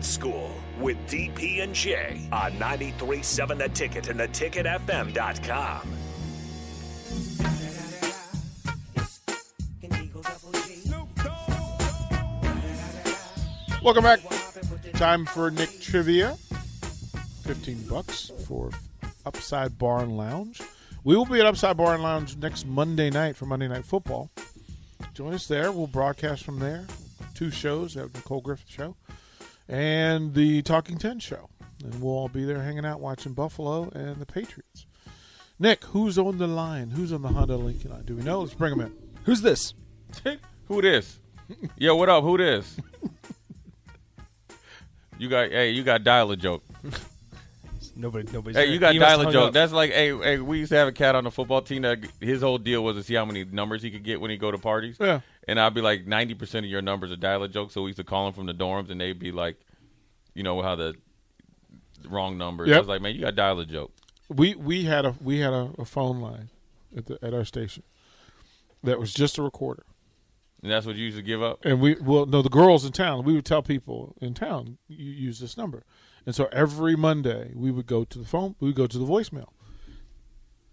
[0.00, 0.50] Old School
[0.80, 5.88] with DP and J on 93.7 The Ticket and theticketfm.com.
[13.82, 14.20] Welcome back.
[14.94, 16.34] Time for Nick Trivia.
[17.42, 18.70] 15 bucks for
[19.26, 20.62] Upside Barn Lounge.
[21.04, 24.30] We will be at Upside Barn Lounge next Monday night for Monday Night Football.
[25.12, 25.70] Join us there.
[25.70, 26.86] We'll broadcast from there.
[27.34, 28.96] Two shows, the Nicole Griffith show
[29.70, 31.48] and the Talking Ten show.
[31.82, 34.84] And we'll all be there hanging out watching Buffalo and the Patriots.
[35.58, 36.90] Nick, who's on the line?
[36.90, 38.02] Who's on the Honda Lincoln line?
[38.04, 38.40] Do we know?
[38.40, 38.92] Let's bring him in.
[39.24, 39.72] Who's this?
[40.68, 41.18] Who this?
[41.76, 42.22] Yo, what up?
[42.24, 42.76] Who this?
[45.18, 46.62] You got hey, you got dial a joke.
[47.94, 48.56] Nobody, nobody's.
[48.56, 48.72] Hey, there.
[48.72, 49.48] you got He dial a joke.
[49.48, 49.52] up.
[49.52, 51.98] That's like hey, hey, we used to have a cat on the football team that
[52.20, 54.50] his whole deal was to see how many numbers he could get when he go
[54.50, 54.96] to parties.
[54.98, 55.20] Yeah.
[55.48, 57.88] And I'd be like ninety percent of your numbers are dial a joke, so we
[57.88, 59.56] used to call them from the dorms and they'd be like,
[60.34, 60.94] you know how the
[62.08, 62.68] wrong numbers.
[62.68, 62.76] Yep.
[62.76, 63.92] I was like, man, you got dial a joke.
[64.28, 66.50] We we had a we had a, a phone line
[66.96, 67.82] at the at our station
[68.82, 69.84] that was just a recorder.
[70.62, 71.64] And that's what you used to give up.
[71.64, 75.10] And we well no the girls in town we would tell people in town you
[75.10, 75.84] use this number,
[76.26, 79.06] and so every Monday we would go to the phone we would go to the
[79.06, 79.48] voicemail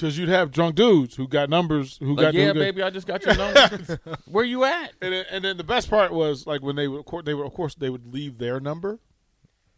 [0.00, 2.82] because you'd have drunk dudes who got numbers who Like, got yeah, who got- baby,
[2.82, 4.00] I just got your number.
[4.26, 4.92] Where you at?
[5.02, 7.34] And then, and then the best part was like when they would of course they
[7.34, 8.98] would of course they would leave their number,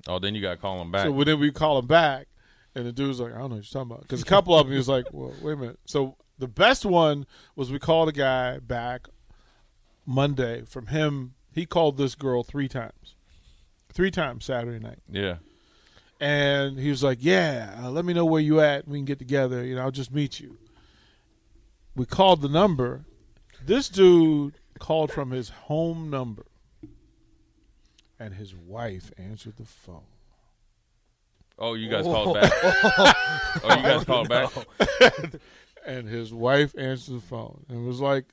[0.09, 1.05] Oh, then you got to call them back.
[1.05, 2.27] so when then we call them back,
[2.75, 4.67] and the dude's like I don't know what you're talking about because a couple of
[4.67, 8.09] them he was like well wait a minute so the best one was we called
[8.09, 9.07] a guy back
[10.07, 13.15] Monday from him he called this girl three times,
[13.93, 14.99] three times Saturday night.
[15.11, 15.37] yeah.
[16.23, 18.87] And he was like, "Yeah, uh, let me know where you at.
[18.87, 19.65] We can get together.
[19.65, 20.57] You know, I'll just meet you."
[21.97, 23.05] We called the number.
[23.61, 26.47] This dude called from his home number,
[28.21, 30.05] and his wife answered the phone.
[31.59, 32.53] Oh, you guys called back.
[32.63, 34.53] oh, you guys called back.
[35.85, 38.27] And his wife answered the phone and was like,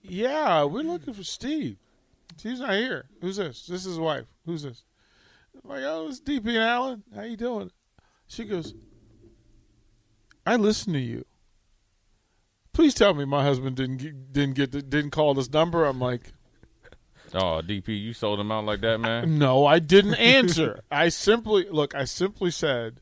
[0.00, 1.78] "Yeah, we're looking for Steve.
[2.36, 3.06] Steve's not here.
[3.20, 3.66] Who's this?
[3.66, 4.26] This is his wife.
[4.46, 4.84] Who's this?"
[5.62, 7.02] I'm like, "Oh, it's DP and Allen.
[7.14, 7.70] How you doing?"
[8.26, 8.74] She goes,
[10.46, 11.24] "I listen to you.
[12.72, 16.00] Please tell me my husband didn't get, didn't get the, didn't call this number." I'm
[16.00, 16.32] like,
[17.34, 19.38] Oh, DP, you sold him out like that, man.
[19.38, 20.80] "No, I didn't answer.
[20.90, 21.94] I simply look.
[21.94, 23.00] I simply said."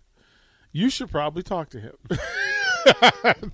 [0.72, 1.96] You should probably talk to him.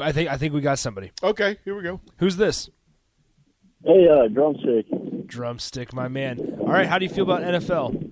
[0.00, 1.12] I think I think we got somebody.
[1.22, 2.00] okay, here we go.
[2.18, 2.68] Who's this?
[3.84, 4.86] Hey, uh, drumstick.
[5.26, 6.56] Drumstick, my man.
[6.60, 8.11] All right, how do you feel about NFL?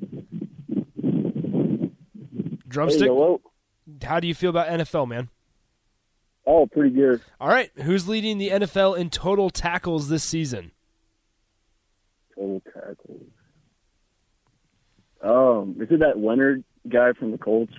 [0.00, 1.88] Hey,
[2.68, 3.40] Drumstick, hello.
[4.02, 5.28] how do you feel about NFL, man?
[6.46, 7.20] Oh, pretty good.
[7.40, 10.72] All right, who's leading the NFL in total tackles this season?
[12.34, 13.22] Total tackles.
[15.22, 17.74] Um, is it that Leonard guy from the Colts?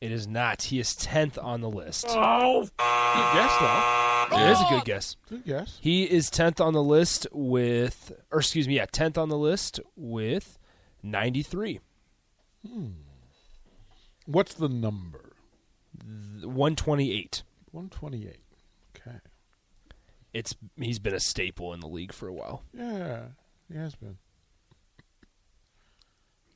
[0.00, 0.62] It is not.
[0.62, 2.06] He is tenth on the list.
[2.08, 4.36] Oh, good guess though.
[4.36, 5.16] It is a good guess.
[5.28, 5.78] Good guess.
[5.80, 9.80] He is tenth on the list with, or excuse me, yeah, tenth on the list
[9.96, 10.57] with
[11.02, 11.80] ninety-three.
[12.66, 12.88] Hmm.
[14.26, 15.32] What's the number?
[16.42, 17.42] 128.
[17.72, 18.36] 128.
[18.96, 19.16] Okay.
[20.34, 22.62] It's he's been a staple in the league for a while.
[22.74, 23.22] Yeah,
[23.72, 24.18] he has been.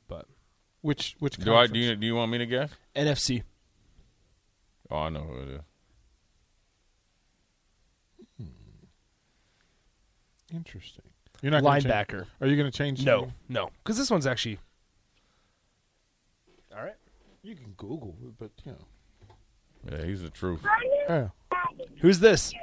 [0.07, 0.27] But
[0.81, 1.67] Which which Do I?
[1.67, 1.95] Do you?
[1.95, 2.69] Do you want me to guess?
[2.95, 3.43] NFC.
[4.91, 5.61] Oh, I know who it is.
[8.37, 8.45] Hmm.
[10.55, 11.05] Interesting.
[11.43, 12.25] You're not gonna change- Linebacker.
[12.41, 13.05] Are you going to change?
[13.05, 13.33] No, something?
[13.49, 14.59] no, because this one's actually.
[16.75, 16.95] All right.
[17.43, 18.77] You can Google, it, but you know.
[19.91, 20.61] Yeah, he's the truth.
[21.09, 21.27] Yeah.
[21.99, 22.53] Who's this?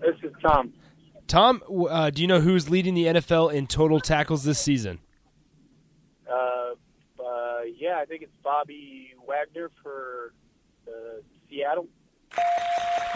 [0.00, 0.72] This is Tom.
[1.26, 5.00] Tom, uh, do you know who's leading the NFL in total tackles this season?
[6.30, 10.32] Uh, uh, yeah, I think it's Bobby Wagner for
[10.86, 11.20] uh,
[11.50, 11.88] Seattle.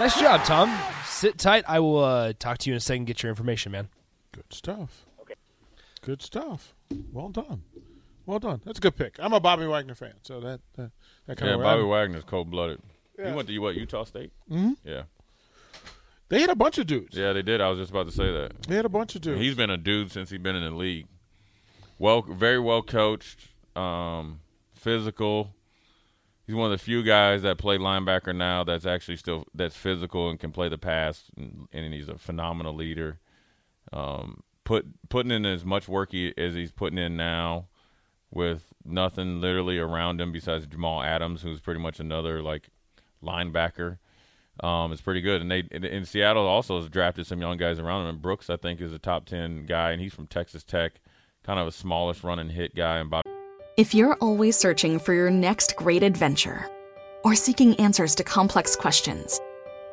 [0.01, 0.77] Nice job, Tom.
[1.05, 1.65] Sit tight.
[1.69, 3.05] I will uh, talk to you in a second.
[3.05, 3.89] Get your information, man.
[4.37, 5.07] Good stuff.
[5.23, 5.35] Okay.
[6.03, 6.75] Good stuff.
[7.13, 7.63] Well done.
[8.27, 8.61] Well done.
[8.65, 9.17] That's a good pick.
[9.19, 10.91] I'm a Bobby Wagner fan, so that that,
[11.27, 12.81] that kind Yeah, of Bobby Wagner's cold blooded.
[13.19, 13.31] Yeah.
[13.31, 13.75] He went to what?
[13.77, 14.33] Utah State.
[14.49, 15.05] hmm Yeah,
[16.29, 17.17] They had a bunch of dudes.
[17.17, 17.61] yeah, they did.
[17.61, 18.63] I was just about to say that.
[18.69, 19.41] They had a bunch of dudes.
[19.41, 21.07] He's been a dude since he's been in the league.
[21.99, 24.41] Well, very well coached, um,
[24.75, 25.55] physical.
[26.47, 30.29] He's one of the few guys that play linebacker now that's actually still that's physical
[30.31, 33.19] and can play the pass, and, and he's a phenomenal leader.
[33.97, 37.69] Um, put putting in as much work he, as he's putting in now,
[38.31, 42.69] with nothing literally around him besides Jamal Adams, who's pretty much another like
[43.23, 43.99] linebacker.
[44.61, 48.03] Um, is pretty good, and they in, Seattle also has drafted some young guys around
[48.03, 48.09] him.
[48.09, 51.01] And Brooks, I think, is a top ten guy, and he's from Texas Tech.
[51.47, 53.31] kind of a smallish run and hit guy, and Bobby
[53.77, 56.69] If you're always searching for your next great adventure
[57.23, 59.41] or seeking answers to complex questions,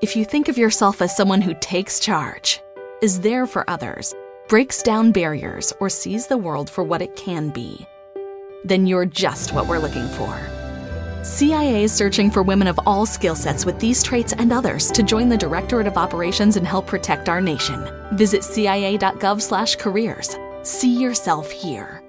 [0.01, 2.59] if you think of yourself as someone who takes charge,
[3.01, 4.13] is there for others,
[4.47, 7.85] breaks down barriers, or sees the world for what it can be,
[8.63, 10.39] then you're just what we're looking for.
[11.23, 15.03] CIA is searching for women of all skill sets with these traits and others to
[15.03, 17.87] join the Directorate of Operations and help protect our nation.
[18.13, 20.37] Visit cia.gov/careers.
[20.63, 22.03] See yourself here.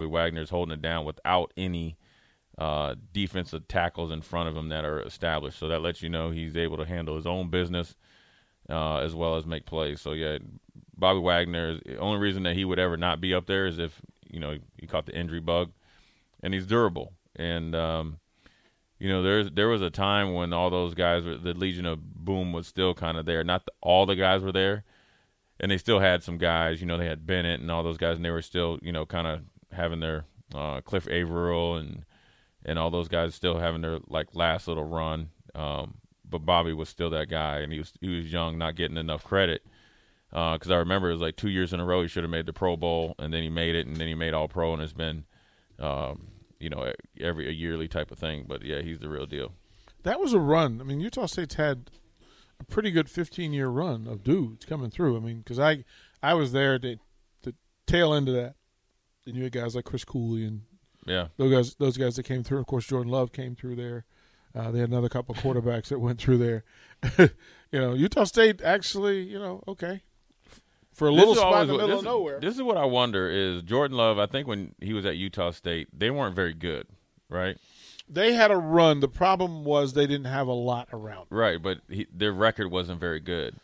[0.00, 1.96] Wagner's holding it down without any
[2.56, 5.58] uh, defensive tackles in front of him that are established.
[5.58, 7.94] So that lets you know he's able to handle his own business
[8.68, 10.00] uh, as well as make plays.
[10.00, 10.38] So yeah,
[10.96, 11.78] Bobby Wagner.
[11.84, 14.58] The only reason that he would ever not be up there is if you know
[14.76, 15.72] he caught the injury bug,
[16.42, 17.12] and he's durable.
[17.36, 18.18] And um,
[18.98, 22.00] you know there's there was a time when all those guys, were, the Legion of
[22.14, 23.44] Boom was still kind of there.
[23.44, 24.84] Not the, all the guys were there,
[25.60, 26.80] and they still had some guys.
[26.80, 29.06] You know they had Bennett and all those guys, and they were still you know
[29.06, 29.40] kind of
[29.72, 30.24] having their
[30.54, 32.04] uh, Cliff Avril and
[32.64, 35.30] and all those guys still having their like last little run.
[35.54, 35.94] Um,
[36.30, 39.24] but Bobby was still that guy, and he was he was young, not getting enough
[39.24, 39.62] credit.
[40.30, 42.30] Because uh, I remember it was like two years in a row he should have
[42.30, 44.74] made the Pro Bowl, and then he made it, and then he made All Pro,
[44.74, 45.24] and it's been,
[45.78, 46.28] um,
[46.60, 48.44] you know, every a yearly type of thing.
[48.46, 49.52] But yeah, he's the real deal.
[50.02, 50.80] That was a run.
[50.80, 51.90] I mean, Utah State's had
[52.60, 55.16] a pretty good 15 year run of dudes coming through.
[55.16, 55.84] I mean, because I
[56.22, 56.98] I was there at the,
[57.42, 57.54] the
[57.86, 58.54] tail end of that.
[59.26, 60.62] And you had guys like Chris Cooley and
[61.06, 62.60] Yeah, those guys, those guys that came through.
[62.60, 64.04] Of course, Jordan Love came through there.
[64.54, 66.64] Uh, they had another couple of quarterbacks that went through there.
[67.18, 70.02] you know, Utah State actually, you know, okay,
[70.92, 72.40] for a This little spot always in the middle this of nowhere.
[72.40, 74.18] This is what I wonder: is Jordan Love?
[74.18, 76.86] I think when he was at Utah State, they weren't very good,
[77.28, 77.56] right?
[78.08, 79.00] they had a run.
[79.00, 81.26] The problem was they didn't have a lot around.
[81.30, 83.56] Right, but he, their record wasn't very good.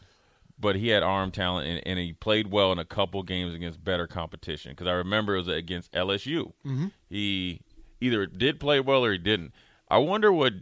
[0.59, 3.83] But he had arm talent, and, and he played well in a couple games against
[3.83, 4.73] better competition.
[4.73, 6.53] Because I remember it was against LSU.
[6.65, 6.87] Mm-hmm.
[7.09, 7.63] He
[8.01, 9.53] either did play well or he didn't.
[9.89, 10.53] I wonder what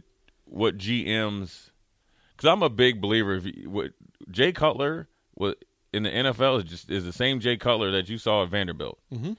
[0.45, 1.69] what GMs.
[2.35, 3.35] Because I'm a big believer.
[3.35, 3.91] If you, what
[4.29, 5.55] Jay Cutler was
[5.93, 8.99] in the NFL is just is the same Jay Cutler that you saw at Vanderbilt.
[9.13, 9.33] Mm-hmm.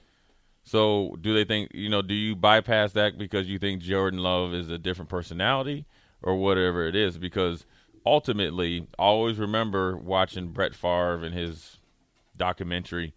[0.63, 2.01] So do they think you know?
[2.01, 5.85] Do you bypass that because you think Jordan Love is a different personality
[6.23, 7.17] or whatever it is?
[7.17, 7.65] Because
[8.05, 11.77] ultimately, I always remember watching Brett Favre and his
[12.35, 13.13] documentary.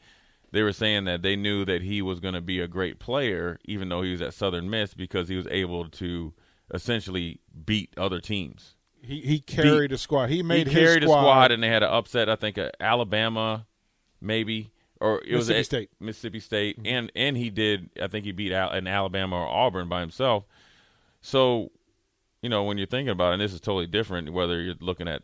[0.51, 3.59] They were saying that they knew that he was going to be a great player,
[3.65, 6.33] even though he was at Southern Miss, because he was able to
[6.73, 8.75] essentially beat other teams.
[9.01, 10.29] He he carried a squad.
[10.29, 12.29] He made he carried his a squad, and they had an upset.
[12.29, 13.67] I think uh, Alabama,
[14.21, 14.71] maybe,
[15.01, 15.91] or it was Mississippi at State.
[16.01, 17.91] Mississippi State, and and he did.
[18.03, 20.45] I think he beat Al- an Alabama or Auburn by himself.
[21.21, 21.71] So,
[22.43, 24.33] you know, when you're thinking about it, and this is totally different.
[24.33, 25.23] Whether you're looking at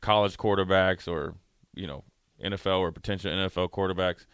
[0.00, 1.34] college quarterbacks or
[1.74, 2.04] you know
[2.44, 4.26] NFL or potential NFL quarterbacks,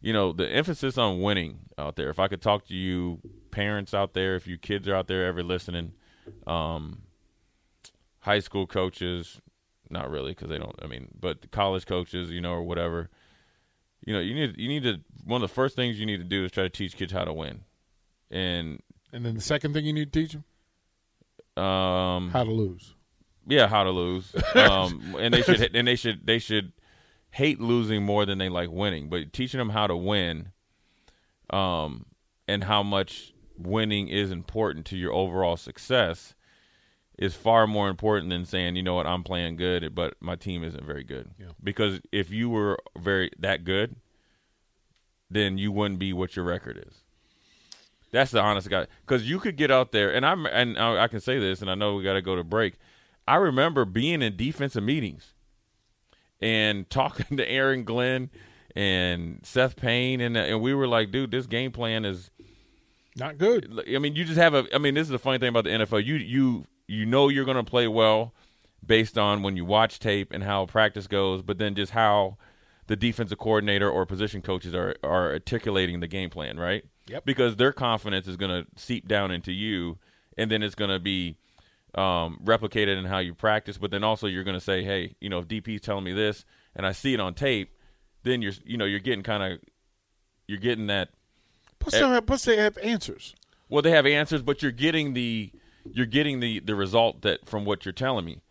[0.00, 2.10] you know the emphasis on winning out there.
[2.10, 3.20] If I could talk to you
[3.50, 5.92] parents out there, if you kids are out there ever listening,
[6.46, 7.02] um,
[8.20, 9.40] high school coaches,
[9.88, 10.74] not really because they don't.
[10.82, 13.10] I mean, but college coaches, you know, or whatever.
[14.06, 16.24] You know, you need you need to one of the first things you need to
[16.24, 17.62] do is try to teach kids how to win,
[18.30, 18.80] and
[19.12, 22.94] And then the second thing you need to teach them um, how to lose.
[23.46, 24.34] yeah, how to lose.
[24.54, 26.72] Um, and they should and they should they should
[27.30, 29.08] hate losing more than they like winning.
[29.08, 30.52] But teaching them how to win,
[31.50, 32.06] um,
[32.48, 36.34] and how much winning is important to your overall success
[37.18, 40.64] is far more important than saying, you know what, I'm playing good, but my team
[40.64, 41.30] isn't very good.
[41.38, 41.48] Yeah.
[41.62, 43.96] Because if you were very that good,
[45.30, 46.94] then you wouldn't be what your record is.
[48.10, 48.86] That's the honest guy.
[49.02, 51.70] Because you could get out there, and I'm and I I can say this, and
[51.70, 52.74] I know we got to go to break.
[53.28, 55.34] I remember being in defensive meetings
[56.40, 58.30] and talking to Aaron Glenn
[58.76, 62.30] and Seth Payne, and uh, and we were like, dude, this game plan is.
[63.16, 63.82] Not good.
[63.92, 64.66] I mean, you just have a.
[64.72, 66.04] I mean, this is the funny thing about the NFL.
[66.04, 68.32] You you you know you're going to play well
[68.86, 72.36] based on when you watch tape and how practice goes, but then just how
[72.86, 76.84] the defensive coordinator or position coaches are are articulating the game plan, right?
[77.08, 77.24] Yep.
[77.24, 79.98] Because their confidence is going to seep down into you,
[80.38, 81.36] and then it's going to be
[81.94, 83.78] um, replicated in how you practice.
[83.78, 86.44] But then also you're going to say, hey, you know, if DP's telling me this,
[86.74, 87.76] and I see it on tape,
[88.22, 89.60] then you're you know you're getting kind of
[90.46, 91.10] you're getting that
[91.80, 93.34] Plus, they have, plus they have answers.
[93.68, 95.50] well, they have answers, but you're getting the
[95.90, 98.42] you're getting the the result that from what you're telling me.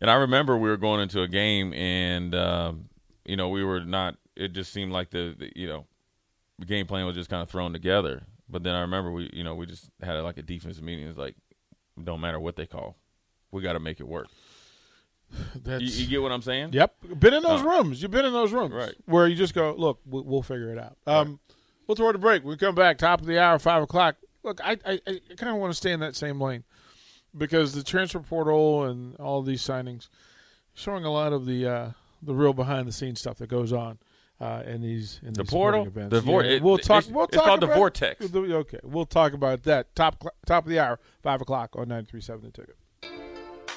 [0.00, 2.88] And I remember we were going into a game, and um,
[3.24, 4.16] you know we were not.
[4.36, 5.86] It just seemed like the, the you know
[6.58, 8.22] the game plan was just kind of thrown together.
[8.48, 11.08] But then I remember we you know we just had like a defensive meeting.
[11.08, 11.34] It's like
[12.04, 12.96] don't matter what they call,
[13.50, 14.28] we got to make it work.
[15.54, 16.72] That's, You, you get what I'm saying?
[16.72, 18.02] Yep, been in those Uh, rooms.
[18.02, 18.94] You've been in those rooms, Right.
[19.06, 20.96] Where you just go, look, we- we'll figure it out.
[21.06, 21.40] Um,
[21.86, 22.44] We'll throw it a break.
[22.44, 24.14] We come back, top of the hour, five o'clock.
[24.44, 26.62] Look, I, I, I kind of want to stay in that same lane
[27.36, 30.08] because the transfer portal and all these signings
[30.72, 31.90] showing a lot of the uh,
[32.22, 33.98] the real behind the scenes stuff that goes on
[34.40, 35.82] uh, in these in The these portal?
[35.84, 36.10] sporting events.
[36.14, 36.98] The vor- Yeah, it- we'll talk.
[37.04, 38.26] it's- We'll it's talk called the vortex.
[38.28, 39.94] the- Okay, we'll talk about that.
[39.94, 42.76] Top top of the hour, five o'clock on 93.7 The Ticket.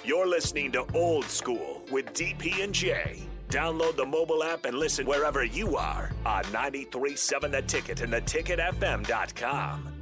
[0.05, 3.23] You're listening to Old School with DP and J.
[3.49, 9.92] Download the mobile app and listen wherever you are on 93.7 The Ticket and theticketfm.com.